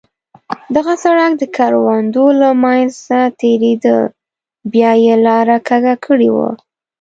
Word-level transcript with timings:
دغه 0.75 0.93
سړک 1.03 1.31
د 1.37 1.43
کروندو 1.57 2.25
له 2.41 2.49
منځه 2.63 3.19
تېرېده، 3.41 3.99
بیا 4.71 4.91
یې 5.05 5.15
لاره 5.25 5.57
کږه 5.67 5.95
کړې 6.05 6.29
وه. 6.35 6.49